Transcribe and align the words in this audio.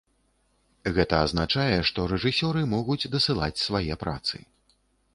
Гэта 0.95 1.19
азначае, 1.25 1.75
што 1.91 2.07
рэжысёры 2.15 2.65
могуць 2.75 3.01
дасылаць 3.15 3.55
свае 3.69 4.03
працы. 4.07 4.37